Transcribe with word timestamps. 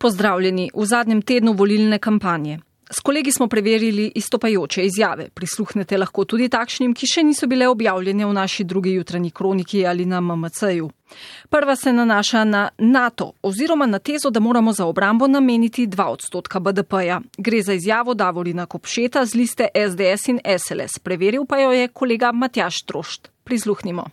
Pozdravljeni 0.00 0.70
v 0.74 0.84
zadnjem 0.86 1.22
tednu 1.22 1.52
volilne 1.52 1.98
kampanje. 1.98 2.58
S 2.90 3.00
kolegi 3.00 3.32
smo 3.32 3.48
preverili 3.48 4.12
istopajoče 4.14 4.84
izjave. 4.84 5.28
Prisluhnete 5.28 5.98
lahko 5.98 6.24
tudi 6.24 6.48
takšnim, 6.48 6.94
ki 6.96 7.06
še 7.06 7.22
niso 7.22 7.46
bile 7.46 7.68
objavljene 7.68 8.24
v 8.26 8.32
naši 8.32 8.64
drugi 8.64 8.94
jutranji 8.94 9.30
kroniki 9.30 9.84
ali 9.86 10.06
na 10.08 10.20
MMC-ju. 10.20 10.88
Prva 11.50 11.76
se 11.76 11.92
nanaša 11.92 12.44
na 12.44 12.62
NATO 12.78 13.32
oziroma 13.42 13.86
na 13.86 13.98
tezo, 13.98 14.30
da 14.30 14.40
moramo 14.40 14.72
za 14.72 14.86
obrambo 14.86 15.28
nameniti 15.28 15.86
2 15.86 16.06
odstotka 16.08 16.60
BDP-ja. 16.60 17.20
Gre 17.38 17.62
za 17.62 17.76
izjavo 17.76 18.14
Davorina 18.14 18.66
Kopšeta 18.66 19.26
z 19.26 19.34
liste 19.34 19.68
SDS 19.74 20.28
in 20.28 20.40
SLS. 20.58 20.98
Preveril 20.98 21.44
pa 21.44 21.60
jo 21.60 21.70
je 21.76 21.88
kolega 21.88 22.32
Matjaš 22.32 22.82
Trošt. 22.86 23.30
Prisluhnimo. 23.44 24.08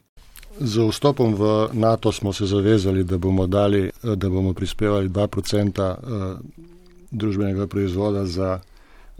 Z 0.59 0.89
vstopom 0.89 1.35
v 1.35 1.69
NATO 1.73 2.11
smo 2.11 2.33
se 2.33 2.45
zavezali, 2.45 3.03
da 3.03 3.17
bomo, 3.17 3.47
dali, 3.47 3.91
da 4.03 4.29
bomo 4.29 4.53
prispevali 4.53 5.09
2% 5.09 6.37
družbenega 7.11 7.67
proizvoda 7.67 8.25
za 8.25 8.59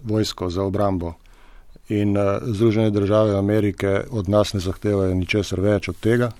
vojsko, 0.04 0.50
za 0.50 0.64
obrambo. 0.64 1.14
In 1.90 2.18
uh, 2.18 2.24
Združene 2.42 2.90
države 2.90 3.38
Amerike 3.38 4.02
od 4.12 4.30
nas 4.30 4.54
ne 4.54 4.60
zahtevajo 4.60 5.14
ničesar 5.16 5.62
več 5.62 5.90
od 5.90 5.96
tega. 6.00 6.32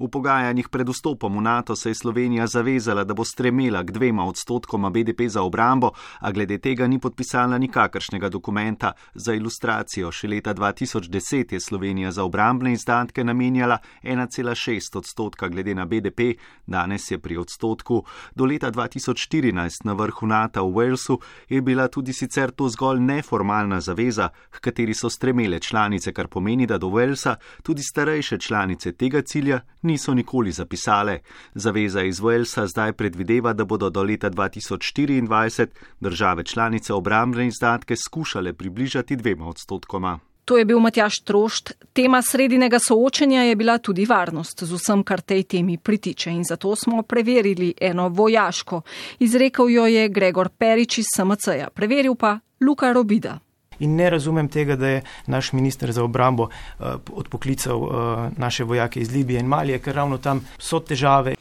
V 0.00 0.08
pogajanjih 0.08 0.68
pred 0.72 0.88
vstopom 0.88 1.36
v 1.36 1.42
NATO 1.44 1.76
se 1.76 1.90
je 1.90 1.94
Slovenija 1.94 2.46
zavezala, 2.46 3.04
da 3.04 3.14
bo 3.14 3.24
stremela 3.24 3.82
k 3.84 3.92
dvema 3.92 4.24
odstotkoma 4.24 4.90
BDP 4.90 5.28
za 5.28 5.42
obrambo, 5.42 5.90
a 6.20 6.32
glede 6.32 6.58
tega 6.58 6.86
ni 6.86 6.98
podpisala 6.98 7.58
nikakršnega 7.58 8.28
dokumenta. 8.28 8.92
Za 9.14 9.34
ilustracijo, 9.36 10.08
še 10.08 10.28
leta 10.28 10.54
2010 10.54 11.52
je 11.52 11.60
Slovenija 11.60 12.12
za 12.16 12.24
obrambne 12.24 12.72
izdatke 12.72 13.24
namenjala 13.24 13.76
1,6 14.02 14.96
odstotka 14.96 15.48
glede 15.48 15.74
na 15.74 15.84
BDP, 15.84 16.40
danes 16.66 17.10
je 17.10 17.18
pri 17.18 17.36
odstotku. 17.36 18.00
Do 18.34 18.48
leta 18.48 18.72
2014 18.72 19.84
na 19.84 19.92
vrhu 19.92 20.26
NATO 20.26 20.64
v 20.64 20.72
Walesu 20.74 21.18
je 21.48 21.60
bila 21.60 21.88
tudi 21.88 22.12
sicer 22.12 22.50
to 22.50 22.68
zgolj 22.68 23.00
neformalna 23.04 23.80
zaveza, 23.80 24.30
k 24.50 24.64
kateri 24.64 24.94
so 24.94 25.10
stremele 25.10 25.60
članice, 25.60 26.12
kar 26.12 26.28
pomeni, 26.28 26.66
da 26.66 26.78
do 26.78 26.88
Walesa 26.88 27.36
tudi 27.62 27.82
starejše 27.82 28.38
članice 28.38 28.92
tega 28.92 29.22
cilja 29.22 29.60
niso 29.90 30.14
nikoli 30.14 30.52
zapisale. 30.52 31.18
Zaveza 31.54 32.02
iz 32.02 32.20
Walesa 32.22 32.66
zdaj 32.66 32.92
predvideva, 32.92 33.52
da 33.52 33.64
bodo 33.64 33.90
do 33.90 34.02
leta 34.02 34.30
2024 34.30 35.66
države 36.00 36.44
članice 36.44 36.94
obrambne 36.94 37.46
izdatke 37.46 37.96
skušale 37.96 38.52
približati 38.52 39.16
dvema 39.16 39.48
odstotkoma. 39.48 40.18
To 40.44 40.58
je 40.58 40.64
bil 40.64 40.78
Matjaš 40.78 41.20
Trošt. 41.24 41.72
Tema 41.92 42.22
sredinega 42.22 42.78
soočenja 42.78 43.42
je 43.42 43.56
bila 43.56 43.78
tudi 43.78 44.04
varnost 44.04 44.64
z 44.64 44.72
vsem, 44.72 45.02
kar 45.02 45.20
tej 45.20 45.42
temi 45.42 45.78
pritiče 45.78 46.30
in 46.30 46.44
zato 46.44 46.76
smo 46.76 47.02
preverili 47.02 47.74
eno 47.80 48.08
vojaško. 48.08 48.82
Izrekel 49.18 49.70
jo 49.70 49.86
je 49.86 50.08
Gregor 50.08 50.48
Perič 50.48 50.98
iz 50.98 51.06
SMC-ja, 51.16 51.70
preveril 51.70 52.14
pa 52.14 52.38
Luka 52.60 52.92
Robida 52.92 53.38
in 53.80 53.96
ne 53.96 54.10
razumem 54.10 54.48
tega, 54.48 54.76
da 54.76 54.88
je 54.88 55.02
naš 55.26 55.52
minister 55.52 55.92
za 55.92 56.04
obrambo 56.04 56.42
uh, 56.42 56.86
odpoklical 57.12 57.82
uh, 57.82 57.92
naše 58.36 58.64
vojake 58.64 59.00
iz 59.00 59.12
Libije 59.12 59.40
in 59.40 59.46
Malije, 59.46 59.78
ker 59.78 59.94
ravno 59.94 60.18
tam 60.18 60.44
so 60.58 60.80
težave. 60.80 61.34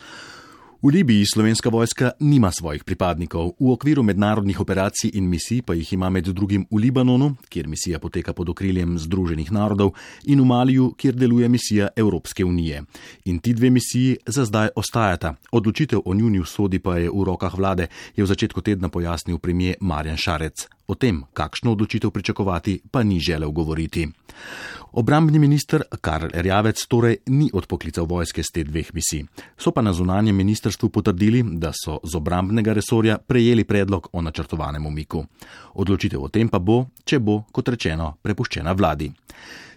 V 0.81 0.87
Libiji 0.87 1.25
slovenska 1.25 1.69
vojska 1.69 2.11
nima 2.19 2.51
svojih 2.51 2.83
pripadnikov, 2.87 3.51
v 3.59 3.71
okviru 3.75 3.99
mednarodnih 4.03 4.61
operacij 4.63 5.11
in 5.13 5.27
misij 5.27 5.59
pa 5.61 5.75
jih 5.75 5.93
ima 5.93 6.09
med 6.09 6.31
drugim 6.31 6.63
v 6.71 6.79
Libanonu, 6.79 7.35
kjer 7.49 7.67
misija 7.67 7.99
poteka 7.99 8.33
pod 8.33 8.49
okriljem 8.49 8.95
Združenih 8.95 9.51
narodov, 9.51 9.91
in 10.23 10.39
v 10.39 10.45
Maliju, 10.45 10.93
kjer 10.95 11.19
deluje 11.19 11.49
misija 11.49 11.91
Evropske 11.95 12.45
unije. 12.45 12.83
In 13.25 13.39
ti 13.39 13.53
dve 13.53 13.69
misiji 13.69 14.17
za 14.25 14.45
zdaj 14.45 14.69
ostajata. 14.75 15.35
Odločitev 15.51 15.99
o 16.05 16.13
njuni 16.13 16.39
usodi 16.39 16.79
pa 16.79 16.95
je 16.95 17.11
v 17.11 17.27
rokah 17.27 17.57
vlade, 17.59 17.91
je 18.15 18.23
v 18.23 18.27
začetku 18.27 18.61
tedna 18.61 18.87
pojasnil 18.87 19.37
premije 19.37 19.75
Marjan 19.81 20.17
Šarec. 20.17 20.78
O 20.89 20.95
tem, 20.97 21.21
kakšno 21.33 21.75
odločitev 21.77 22.09
pričakovati, 22.09 22.79
pa 22.91 23.03
ni 23.03 23.19
želel 23.19 23.51
govoriti. 23.51 24.07
Obrambni 24.91 25.39
minister 25.39 25.83
Karl 26.01 26.33
Erjavec 26.33 26.81
torej 26.89 27.17
ni 27.29 27.49
odpoklical 27.53 28.07
vojske 28.09 28.43
z 28.43 28.53
te 28.53 28.63
dveh 28.63 28.89
misij. 28.93 29.27
So 29.57 29.71
pa 29.71 29.81
na 29.85 29.93
zunanjem 29.93 30.35
ministrstvu 30.35 30.89
potrdili, 30.89 31.43
da 31.45 31.69
so 31.73 31.99
z 32.03 32.15
obrambnega 32.17 32.73
resorja 32.73 33.17
prejeli 33.17 33.63
predlog 33.63 34.09
o 34.13 34.21
načrtovanem 34.21 34.85
umiku. 34.85 35.25
Odločitev 35.73 36.23
o 36.23 36.29
tem 36.33 36.49
pa 36.49 36.59
bo, 36.59 36.87
če 37.05 37.19
bo, 37.19 37.43
kot 37.51 37.69
rečeno, 37.69 38.15
prepuščena 38.21 38.73
vladi. 38.73 39.11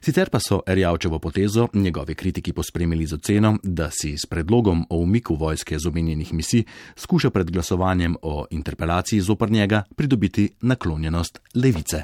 Sicer 0.04 0.30
pa 0.30 0.38
so 0.40 0.60
Erjavčevo 0.66 1.18
potezo 1.18 1.68
njegovi 1.74 2.14
kritiki 2.14 2.52
pospremili 2.52 3.06
z 3.06 3.14
oceno, 3.14 3.58
da 3.62 3.90
si 3.90 4.18
s 4.18 4.26
predlogom 4.26 4.86
o 4.90 4.96
umiku 4.96 5.34
vojske 5.34 5.78
z 5.78 5.86
omenjenih 5.88 6.32
misij 6.34 6.64
skuša 6.96 7.30
pred 7.30 7.50
glasovanjem 7.50 8.16
o 8.22 8.46
interpelaciji 8.50 9.20
zopr 9.20 9.50
njega 9.50 9.82
pridobiti 9.96 10.50
naklonjenost 10.60 11.40
levice. 11.54 12.02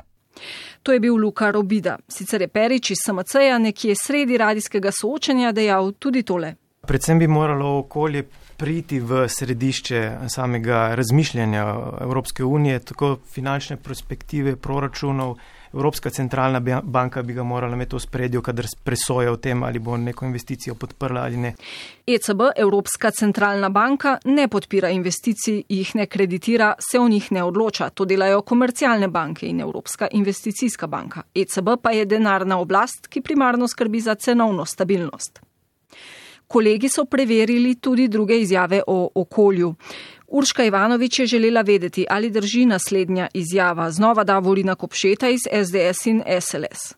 To 0.82 0.92
je 0.92 1.00
bil 1.00 1.14
Luka 1.14 1.50
Robida. 1.50 1.98
Sicer 2.08 2.40
je 2.40 2.48
Perič 2.48 2.90
iz 2.90 2.98
SMC-ja 3.06 3.58
nekje 3.58 3.94
sredi 4.06 4.36
radijskega 4.36 4.90
soočenja 5.00 5.52
dejal 5.52 5.92
tudi 5.92 6.22
tole. 6.22 6.54
Predvsem 6.86 7.18
bi 7.18 7.26
moralo 7.26 7.78
okolje 7.78 8.28
priti 8.56 9.00
v 9.00 9.28
središče 9.28 10.18
samega 10.28 10.94
razmišljanja 10.94 11.64
Evropske 12.00 12.44
unije, 12.44 12.78
tako 12.78 13.18
finančne 13.32 13.76
perspektive 13.76 14.56
proračunov, 14.56 15.36
Evropska 15.72 16.10
centralna 16.10 16.80
banka 16.82 17.22
bi 17.22 17.34
ga 17.34 17.42
morala 17.42 17.74
imeti 17.74 17.96
v 17.96 18.00
spredju, 18.00 18.42
kadar 18.42 18.66
presoja 18.84 19.32
o 19.32 19.36
tem, 19.36 19.62
ali 19.62 19.78
bo 19.78 19.96
neko 19.96 20.24
investicijo 20.24 20.74
podprla 20.74 21.22
ali 21.22 21.36
ne. 21.36 21.54
ECB, 22.06 22.40
Evropska 22.56 23.10
centralna 23.10 23.68
banka, 23.68 24.18
ne 24.24 24.48
podpira 24.48 24.88
investicij, 24.90 25.62
jih 25.68 25.94
ne 25.94 26.06
kreditira, 26.06 26.74
se 26.90 26.98
o 26.98 27.08
njih 27.08 27.32
ne 27.32 27.42
odloča. 27.44 27.90
To 27.90 28.04
delajo 28.04 28.42
komercialne 28.42 29.08
banke 29.08 29.46
in 29.46 29.60
Evropska 29.60 30.08
investicijska 30.12 30.86
banka. 30.86 31.22
ECB 31.34 31.68
pa 31.82 31.90
je 31.90 32.04
denarna 32.04 32.58
oblast, 32.58 33.06
ki 33.06 33.20
primarno 33.20 33.68
skrbi 33.68 34.00
za 34.00 34.14
cenovno 34.14 34.64
stabilnost. 34.64 35.40
Kolegi 36.48 36.88
so 36.88 37.04
preverili 37.04 37.74
tudi 37.74 38.08
druge 38.08 38.40
izjave 38.40 38.82
o 38.86 39.10
okolju. 39.14 39.74
Urška 40.28 40.64
Ivanovič 40.64 41.18
je 41.18 41.26
želela 41.26 41.60
vedeti, 41.60 42.06
ali 42.10 42.30
drži 42.30 42.66
naslednja 42.66 43.28
izjava. 43.34 43.90
Znova 43.90 44.24
da 44.24 44.38
volina 44.38 44.74
Kopšeta 44.74 45.28
iz 45.28 45.40
SDS 45.64 46.06
in 46.06 46.22
SLS. 46.40 46.94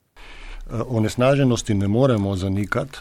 Onesnaženosti 0.89 1.75
ne 1.75 1.89
moremo 1.89 2.37
zanikati, 2.37 2.99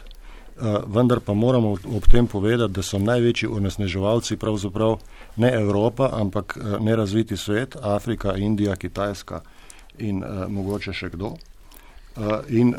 vendar 0.87 1.19
pa 1.19 1.33
moramo 1.33 1.71
ob 1.71 2.07
tem 2.11 2.27
povedati, 2.27 2.73
da 2.73 2.81
so 2.81 2.99
največji 2.99 3.49
onesnaževalci 3.49 4.37
pravzaprav 4.37 4.97
ne 5.35 5.51
Evropa, 5.53 6.09
ampak 6.13 6.57
nerazviti 6.79 7.37
svet, 7.37 7.75
Afrika, 7.81 8.35
Indija, 8.35 8.75
Kitajska 8.75 9.41
in 9.97 10.23
mogoče 10.47 10.93
še 10.93 11.09
kdo. 11.09 11.33
In 12.49 12.75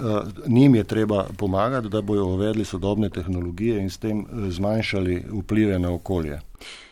njim 0.46 0.74
je 0.74 0.84
treba 0.84 1.24
pomagati, 1.38 1.88
da 1.88 2.02
bojo 2.02 2.26
uvedli 2.26 2.64
sodobne 2.64 3.10
tehnologije 3.10 3.80
in 3.80 3.90
s 3.90 3.98
tem 3.98 4.26
zmanjšali 4.48 5.24
vplive 5.42 5.78
na 5.78 5.94
okolje. 5.94 6.40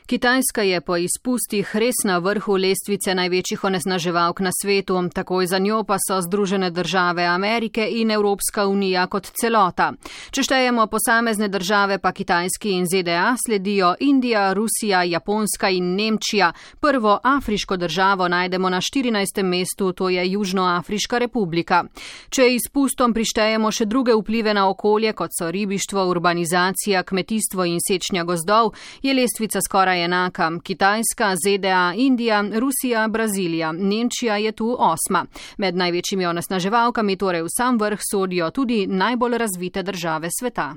Kitajska 0.08 0.62
je 0.62 0.80
po 0.80 0.96
izpustih 0.96 1.76
res 1.76 1.98
na 2.08 2.14
vrhu 2.18 2.54
lestvice 2.56 3.12
največjih 3.14 3.64
onesnaževalk 3.64 4.38
na 4.40 4.48
svetu, 4.56 5.02
takoj 5.12 5.46
za 5.46 5.58
njo 5.58 5.82
pa 5.84 5.98
so 6.00 6.16
Združene 6.24 6.70
države 6.70 7.26
Amerike 7.28 7.84
in 7.90 8.10
Evropska 8.10 8.64
unija 8.66 9.06
kot 9.06 9.28
celota. 9.40 9.92
Če 10.30 10.42
štejemo 10.42 10.86
posamezne 10.86 11.48
države, 11.48 11.98
pa 11.98 12.12
Kitajski 12.12 12.70
in 12.70 12.86
ZDA 12.88 13.34
sledijo 13.46 13.94
Indija, 14.00 14.52
Rusija, 14.52 15.02
Japonska 15.02 15.68
in 15.68 15.94
Nemčija. 15.94 16.52
Prvo 16.80 17.18
afriško 17.22 17.76
državo 17.76 18.28
najdemo 18.28 18.70
na 18.70 18.80
14. 18.80 19.42
mestu, 19.42 19.92
to 19.92 20.08
je 20.08 20.24
Južnoafriška 20.30 21.18
republika. 21.18 21.82
Če 22.30 22.48
izpustom 22.54 23.12
prištejemo 23.12 23.70
še 23.70 23.84
druge 23.84 24.16
vplive 24.16 24.54
na 24.54 24.70
okolje, 24.70 25.12
kot 25.12 25.36
so 25.36 25.50
ribištvo, 25.50 26.08
urbanizacija, 26.08 27.02
kmetijstvo 27.02 27.68
in 27.68 27.76
sečnja 27.88 28.24
gozdov, 28.24 28.72
je 29.02 29.14
lestvica 29.14 29.57
skoraj 29.66 30.04
enaka. 30.04 30.50
Kitajska, 30.62 31.34
ZDA, 31.36 31.92
Indija, 31.96 32.44
Rusija, 32.60 33.08
Brazilija, 33.08 33.72
Nemčija 33.72 34.36
je 34.36 34.52
tu 34.52 34.76
osma. 34.78 35.26
Med 35.56 35.76
največjimi 35.76 36.26
onesnaževalkami 36.26 37.16
torej 37.16 37.42
v 37.42 37.52
sam 37.56 37.78
vrh 37.78 37.98
sodijo 38.10 38.50
tudi 38.50 38.86
najbolj 38.86 39.38
razvite 39.38 39.82
države 39.82 40.28
sveta. 40.40 40.74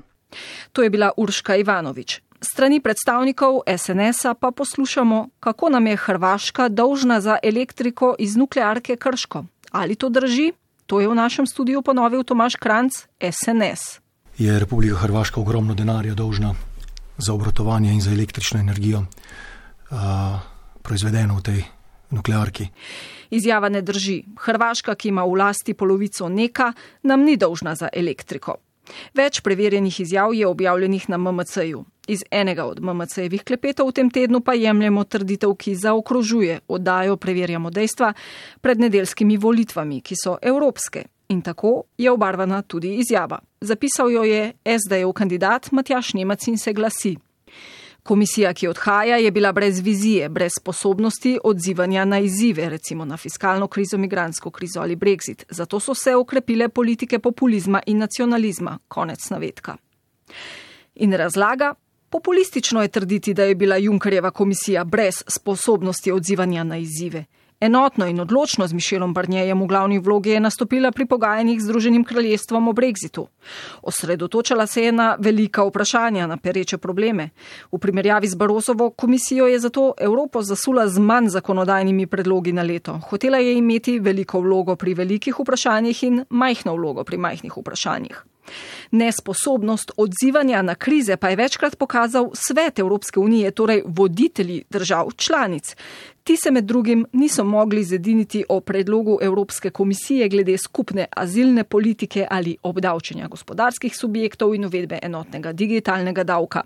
To 0.72 0.82
je 0.82 0.90
bila 0.90 1.10
Urška 1.16 1.56
Ivanovič. 1.56 2.20
Strani 2.40 2.80
predstavnikov 2.80 3.60
SNS-a 3.78 4.34
pa 4.34 4.50
poslušamo, 4.50 5.28
kako 5.40 5.68
nam 5.68 5.86
je 5.86 5.96
Hrvaška 5.96 6.68
dolžna 6.68 7.20
za 7.20 7.38
elektriko 7.42 8.14
iz 8.18 8.36
nuklearke 8.36 8.96
Krško. 8.96 9.44
Ali 9.70 9.94
to 9.94 10.08
drži? 10.08 10.52
To 10.86 11.00
je 11.00 11.08
v 11.08 11.14
našem 11.14 11.46
studiu 11.46 11.82
ponovil 11.82 12.24
Tomaš 12.24 12.56
Kranc, 12.56 12.92
SNS. 13.20 14.00
Je 14.38 14.58
Republika 14.58 14.96
Hrvaška 14.96 15.40
ogromno 15.40 15.74
denarja 15.74 16.14
dolžna 16.14 16.54
za 17.26 17.34
obratovanje 17.34 17.92
in 17.92 18.00
za 18.00 18.10
električno 18.12 18.60
energijo, 18.60 18.98
uh, 18.98 19.96
proizvedeno 20.82 21.36
v 21.38 21.42
tej 21.42 21.62
nuklearki. 22.10 22.68
Izjava 23.30 23.68
ne 23.68 23.82
drži. 23.82 24.22
Hrvaška, 24.36 24.94
ki 24.94 25.08
ima 25.08 25.24
v 25.24 25.38
lasti 25.40 25.74
polovico 25.74 26.28
neka, 26.28 26.72
nam 27.02 27.24
ni 27.24 27.36
dolžna 27.36 27.74
za 27.74 27.88
elektriko. 27.92 28.56
Več 29.14 29.40
preverjenih 29.40 30.00
izjav 30.00 30.34
je 30.34 30.46
objavljenih 30.46 31.08
na 31.08 31.16
MMC-ju. 31.16 31.84
Iz 32.08 32.24
enega 32.30 32.64
od 32.66 32.80
MMC-jevih 32.82 33.44
klepetov 33.46 33.92
v 33.92 33.94
tem 33.94 34.10
tednu 34.10 34.40
pa 34.42 34.56
jemljemo 34.58 35.04
trditev, 35.04 35.54
ki 35.54 35.76
zaokrožuje 35.78 36.60
oddajo 36.68 37.16
Preverjamo 37.16 37.70
dejstva 37.70 38.12
pred 38.60 38.80
nedeljskimi 38.82 39.38
volitvami, 39.38 40.00
ki 40.02 40.18
so 40.18 40.36
evropske. 40.42 41.06
In 41.28 41.42
tako 41.42 41.84
je 41.98 42.10
obarvana 42.10 42.62
tudi 42.62 42.96
izjava. 42.98 43.38
Zapisal 43.62 44.10
jo 44.10 44.22
je 44.22 44.52
SDJ 44.66 45.12
kandidat 45.14 45.72
Matjaš 45.72 46.14
Nemac 46.14 46.46
in 46.46 46.58
se 46.58 46.72
glasi. 46.72 47.16
Komisija, 48.02 48.54
ki 48.54 48.68
odhaja, 48.68 49.16
je 49.16 49.30
bila 49.30 49.52
brez 49.52 49.80
vizije, 49.80 50.28
brez 50.28 50.52
sposobnosti 50.60 51.38
odzivanja 51.44 52.04
na 52.04 52.18
izzive, 52.18 52.68
recimo 52.68 53.04
na 53.04 53.16
fiskalno 53.16 53.68
krizo, 53.68 53.98
migransko 53.98 54.50
krizo 54.50 54.80
ali 54.80 54.96
brexit. 54.96 55.44
Zato 55.50 55.80
so 55.80 55.94
se 55.94 56.14
okrepile 56.16 56.68
politike 56.68 57.18
populizma 57.18 57.80
in 57.86 57.98
nacionalizma. 57.98 58.78
Konec 58.88 59.30
navedka. 59.30 59.76
In 60.94 61.12
razlaga, 61.12 61.74
populistično 62.10 62.82
je 62.82 62.88
trditi, 62.88 63.34
da 63.34 63.44
je 63.44 63.54
bila 63.54 63.76
Junkerjeva 63.76 64.30
komisija 64.30 64.84
brez 64.84 65.22
sposobnosti 65.26 66.12
odzivanja 66.12 66.64
na 66.64 66.76
izzive. 66.76 67.24
Enotno 67.62 68.06
in 68.06 68.20
odločno 68.20 68.66
z 68.66 68.74
Mišelom 68.74 69.12
Barnjejem 69.14 69.60
v 69.62 69.66
glavni 69.70 69.98
vlogi 70.02 70.30
je 70.30 70.40
nastopila 70.40 70.90
pri 70.90 71.06
pogajanjih 71.06 71.60
z 71.60 71.64
Združenim 71.64 72.04
kraljestvom 72.04 72.68
o 72.68 72.72
brexitu. 72.72 73.28
Osredotočala 73.82 74.66
se 74.66 74.82
je 74.82 74.92
na 74.92 75.14
velika 75.18 75.62
vprašanja, 75.62 76.26
na 76.26 76.36
pereče 76.36 76.78
probleme. 76.78 77.28
V 77.72 77.78
primerjavi 77.78 78.26
z 78.26 78.34
Barosovo 78.34 78.90
komisijo 78.90 79.46
je 79.46 79.58
zato 79.58 79.92
Evropo 79.98 80.42
zasula 80.42 80.88
z 80.88 80.98
manj 80.98 81.28
zakonodajnimi 81.28 82.06
predlogi 82.06 82.52
na 82.52 82.62
leto. 82.62 82.98
Hotela 83.10 83.38
je 83.38 83.54
imeti 83.54 83.98
veliko 83.98 84.40
vlogo 84.40 84.76
pri 84.76 84.94
velikih 84.94 85.38
vprašanjih 85.38 86.02
in 86.02 86.24
majhno 86.30 86.74
vlogo 86.74 87.04
pri 87.04 87.16
majhnih 87.16 87.56
vprašanjih. 87.56 88.24
Nesposobnost 88.90 89.92
odzivanja 89.96 90.62
na 90.62 90.74
krize 90.74 91.16
pa 91.16 91.28
je 91.28 91.36
večkrat 91.36 91.78
pokazal 91.78 92.30
svet 92.34 92.78
Evropske 92.78 93.20
unije, 93.20 93.50
torej 93.50 93.82
voditelji 93.86 94.64
držav 94.70 95.10
članic. 95.16 95.76
Ti 96.24 96.36
se 96.36 96.50
med 96.50 96.64
drugim 96.64 97.06
niso 97.12 97.44
mogli 97.44 97.84
zediniti 97.84 98.44
o 98.48 98.60
predlogu 98.60 99.18
Evropske 99.22 99.70
komisije 99.70 100.28
glede 100.28 100.58
skupne 100.58 101.06
azilne 101.16 101.64
politike 101.64 102.26
ali 102.30 102.56
obdavčenja 102.62 103.28
gospodarskih 103.28 103.96
subjektov 103.96 104.54
in 104.54 104.64
uvedbe 104.64 104.98
enotnega 105.02 105.52
digitalnega 105.52 106.24
davka. 106.24 106.62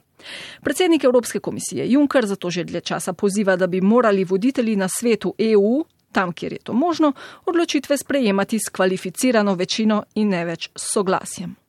Predsednik 0.60 1.04
Evropske 1.04 1.38
komisije 1.38 1.90
Juncker 1.92 2.26
zato 2.26 2.50
že 2.50 2.64
dlje 2.64 2.80
časa 2.80 3.12
poziva, 3.12 3.56
da 3.56 3.66
bi 3.66 3.80
morali 3.80 4.24
voditelji 4.24 4.76
na 4.76 4.88
svetu 4.88 5.34
EU, 5.38 5.84
tam 6.12 6.32
kjer 6.32 6.52
je 6.52 6.58
to 6.58 6.72
možno, 6.72 7.12
odločitve 7.44 7.96
sprejemati 7.96 8.58
s 8.58 8.68
kvalificirano 8.68 9.54
večino 9.54 10.02
in 10.14 10.28
ne 10.28 10.44
več 10.44 10.70
s 10.76 10.92
soglasjem. 10.92 11.65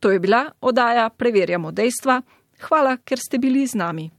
To 0.00 0.10
je 0.10 0.18
bila 0.18 0.46
oddaja 0.60 1.08
Preverjamo 1.10 1.72
dejstva. 1.72 2.22
Hvala, 2.60 2.96
ker 3.04 3.18
ste 3.18 3.38
bili 3.38 3.66
z 3.66 3.74
nami. 3.74 4.17